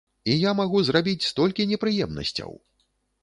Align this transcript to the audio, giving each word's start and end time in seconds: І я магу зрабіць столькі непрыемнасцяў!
І 0.35 0.37
я 0.43 0.53
магу 0.59 0.79
зрабіць 0.87 1.27
столькі 1.31 1.67
непрыемнасцяў! 1.71 2.51